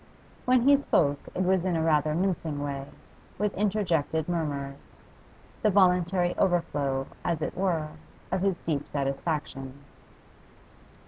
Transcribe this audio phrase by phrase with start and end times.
[0.45, 2.87] When he spoke, it was in a rather mincing way,
[3.37, 5.03] with interjected murmurs
[5.61, 7.89] the involuntary overflow, as it were,
[8.31, 9.83] of his deep satisfaction.